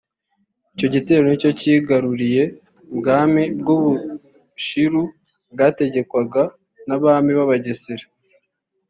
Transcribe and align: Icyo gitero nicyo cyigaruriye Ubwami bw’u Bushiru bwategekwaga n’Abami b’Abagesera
Icyo 0.73 0.87
gitero 0.95 1.21
nicyo 1.25 1.49
cyigaruriye 1.59 2.43
Ubwami 2.93 3.43
bw’u 3.59 3.77
Bushiru 4.51 5.01
bwategekwaga 5.51 6.43
n’Abami 6.87 7.31
b’Abagesera 7.37 8.05